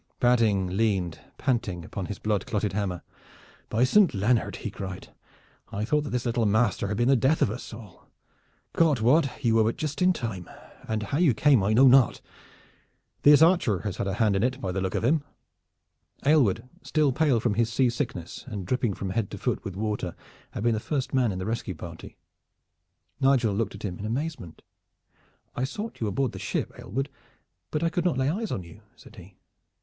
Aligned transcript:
Badding 0.19 0.75
leaned 0.75 1.19
panting 1.37 1.85
upon 1.85 2.07
his 2.07 2.17
blood 2.17 2.47
clotted 2.47 2.73
hammer. 2.73 3.03
"By 3.69 3.83
Saint 3.83 4.15
Leonard!" 4.15 4.55
he 4.55 4.71
cried, 4.71 5.13
"I 5.71 5.85
thought 5.85 6.05
that 6.05 6.09
this 6.09 6.25
little 6.25 6.47
master 6.47 6.87
had 6.87 6.97
been 6.97 7.07
the 7.07 7.15
death 7.15 7.43
of 7.43 7.51
us 7.51 7.71
all. 7.71 8.07
God 8.73 8.99
wot 8.99 9.45
you 9.45 9.53
were 9.53 9.63
but 9.63 9.77
just 9.77 10.01
in 10.01 10.11
time, 10.11 10.49
and 10.87 11.03
how 11.03 11.19
you 11.19 11.35
came 11.35 11.61
I 11.61 11.73
know 11.73 11.85
not. 11.85 12.19
This 13.21 13.43
archer 13.43 13.81
has 13.81 13.97
had 13.97 14.07
a 14.07 14.15
hand 14.15 14.35
in 14.35 14.41
it, 14.41 14.59
by 14.59 14.71
the 14.71 14.81
look 14.81 14.95
of 14.95 15.03
him." 15.03 15.23
Aylward, 16.25 16.67
still 16.81 17.11
pale 17.11 17.39
from 17.39 17.53
his 17.53 17.71
seasickness 17.71 18.43
and 18.47 18.65
dripping 18.65 18.95
from 18.95 19.11
head 19.11 19.29
to 19.29 19.37
foot 19.37 19.63
with 19.63 19.75
water, 19.75 20.15
had 20.53 20.63
been 20.63 20.73
the 20.73 20.79
first 20.79 21.13
man 21.13 21.31
in 21.31 21.37
the 21.37 21.45
rescue 21.45 21.75
party. 21.75 22.17
Nigel 23.19 23.53
looked 23.53 23.75
at 23.75 23.83
him 23.85 23.99
in 23.99 24.05
amazement. 24.07 24.63
"I 25.55 25.63
sought 25.63 26.01
you 26.01 26.07
aboard 26.07 26.31
the 26.31 26.39
ship, 26.39 26.73
Aylward, 26.79 27.07
but 27.69 27.83
I 27.83 27.89
could 27.89 28.03
not 28.03 28.17
lay 28.17 28.29
eyes 28.31 28.49
on 28.49 28.63
you," 28.63 28.81
said 28.95 29.17
he. 29.17 29.37